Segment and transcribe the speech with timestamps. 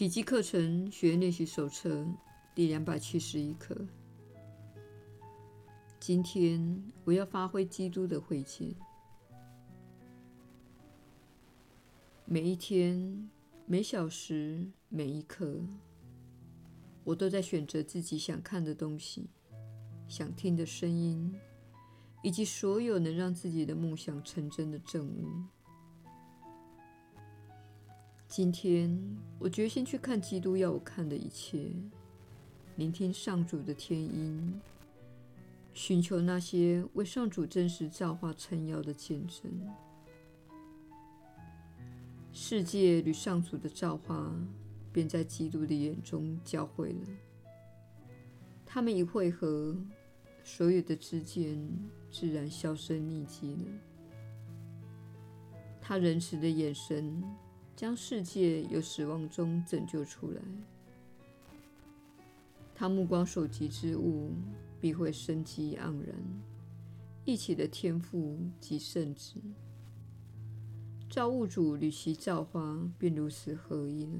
[0.00, 2.06] 奇迹课程学练习手册
[2.54, 3.76] 第两百七十一课。
[5.98, 8.74] 今天我要发挥基督的慧见。
[12.24, 13.28] 每一天、
[13.66, 15.60] 每小时、每一刻，
[17.04, 19.28] 我都在选择自己想看的东西、
[20.08, 21.38] 想听的声音，
[22.22, 25.28] 以及所有能让自己的梦想成真的证物。
[28.30, 28.96] 今天，
[29.40, 31.66] 我决心去看基督要我看的一切，
[32.76, 34.60] 聆听上主的天音，
[35.74, 39.50] 寻求那些为上主真实造化撑腰的见证。
[42.32, 44.32] 世界与上主的造化，
[44.92, 47.08] 便在基督的眼中交汇了。
[48.64, 49.76] 他们一汇合，
[50.44, 51.58] 所有的之间
[52.12, 53.64] 自然销声匿迹了。
[55.80, 57.20] 他仁慈的眼神。
[57.80, 60.42] 将世界由死亡中拯救出来，
[62.74, 64.32] 他目光所及之物
[64.78, 66.14] 必会生机盎然，
[67.24, 69.40] 一起的天赋及圣子，
[71.08, 74.12] 造物主与其造化便如此合一了。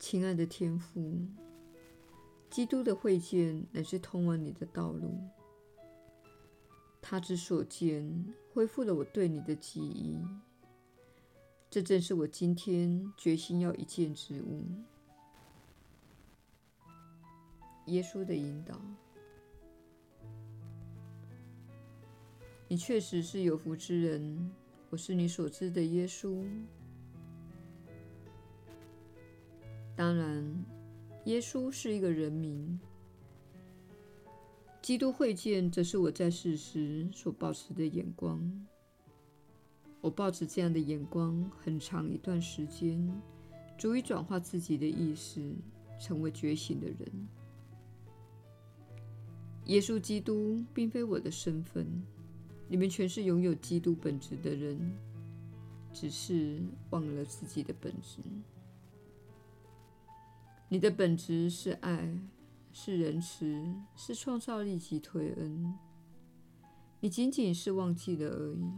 [0.00, 1.20] 亲爱的天父，
[2.50, 5.20] 基督的会见乃是通往你的道路。
[7.08, 10.18] 他之所见，恢复了我对你的记忆。
[11.70, 14.64] 这正是我今天决心要一见之物。
[17.86, 18.80] 耶稣的引导，
[22.66, 24.50] 你确实是有福之人。
[24.90, 26.44] 我是你所知的耶稣。
[29.94, 30.64] 当然，
[31.26, 32.80] 耶稣是一个人名。
[34.86, 38.40] 基督会见，则是我在世时所保持的眼光。
[40.00, 42.96] 我抱持这样的眼光很长一段时间，
[43.76, 45.56] 足以转化自己的意识，
[45.98, 47.28] 成为觉醒的人。
[49.64, 51.84] 耶稣基督并非我的身份，
[52.68, 54.78] 你们全是拥有基督本质的人，
[55.92, 58.20] 只是忘了自己的本质。
[60.68, 62.16] 你的本质是爱。
[62.78, 65.74] 是仁慈，是创造力及推恩。
[67.00, 68.70] 你仅仅是忘记了而已。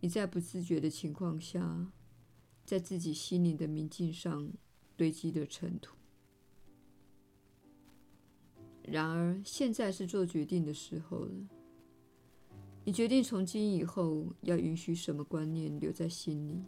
[0.00, 1.92] 你在不自觉的情况下，
[2.64, 4.50] 在自己心灵的明镜上
[4.96, 5.94] 堆积的尘土。
[8.84, 11.34] 然而，现在是做决定的时候了。
[12.84, 16.64] 你决定从今以后要允许什么观念留在心里。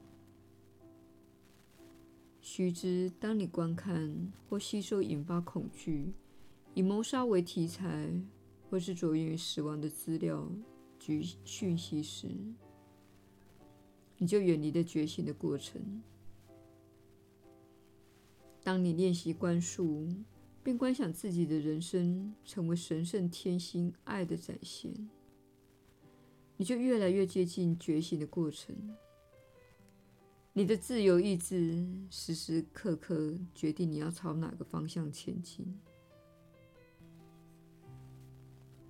[2.44, 6.12] 须知，当你观看或吸收引发恐惧、
[6.74, 8.12] 以谋杀为题材，
[8.68, 10.50] 或是着眼于死亡的资料
[10.98, 12.28] 及讯息时，
[14.18, 16.02] 你就远离了觉醒的过程。
[18.64, 20.08] 当你练习观数，
[20.64, 24.92] 并观想自己的人生成为神圣天心爱的展现，
[26.56, 28.74] 你就越来越接近觉醒的过程。
[30.54, 35.66] 你的自由意志时时刻刻决定你要朝哪个方向前进。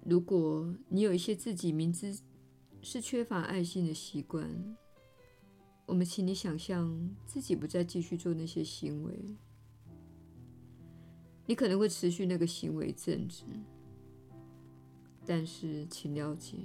[0.04, 2.18] 如果你有一些自己明知
[2.80, 4.76] 是缺乏爱心的习惯，
[5.86, 9.36] 我们请你想象自己不再继续做那些行为。
[11.46, 13.44] 你可能会持续那个行为一阵子，
[15.24, 16.56] 但是请了解，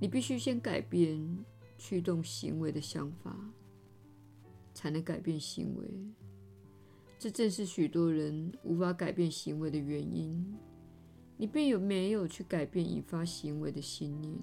[0.00, 1.44] 你必须先改变
[1.76, 3.36] 驱动行为的想法。
[4.82, 5.88] 才能改变行为，
[7.16, 10.58] 这正是许多人无法改变行为的原因。
[11.36, 14.36] 你并有没有去改变引发行为的信念？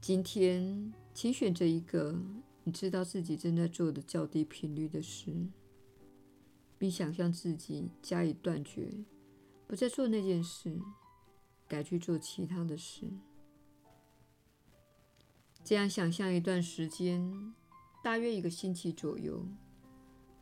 [0.00, 2.18] 今天，请选择一个
[2.64, 5.30] 你知道自己正在做的较低频率的事，
[6.78, 8.90] 并想象自己加以断绝，
[9.66, 10.80] 不再做那件事，
[11.68, 13.06] 改去做其他的事。
[15.62, 17.54] 这样想象一段时间，
[18.02, 19.46] 大约一个星期左右，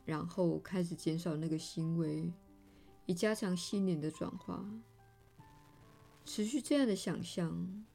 [0.05, 2.33] 然后开始减少那个行为，
[3.05, 4.65] 以加强心灵的转化。
[6.25, 7.85] 持续这样的想象，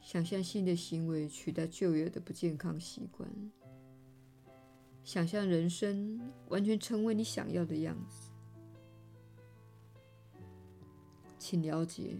[0.00, 3.28] 想象新的行为取代旧有的不健康习惯，
[5.02, 8.30] 想象人生完全成为你想要的样子。
[11.38, 12.16] 请了解，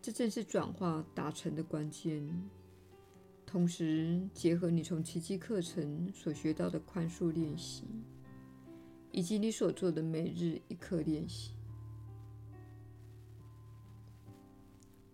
[0.00, 2.50] 这正是转化达成的关键。
[3.44, 7.84] 同时，结合你从奇迹课程所学到的宽恕练习，
[9.10, 11.52] 以及你所做的每日一刻练习，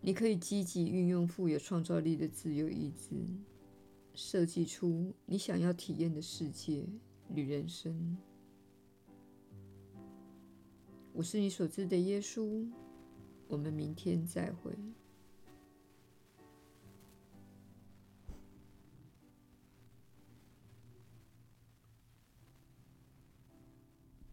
[0.00, 3.16] 你可以积极运用富有创造力的自由意志，
[4.14, 6.86] 设计出你想要体验的世界
[7.34, 8.16] 与人生。
[11.12, 12.64] 我是你所知的耶稣。
[13.48, 14.70] 我们明天再会。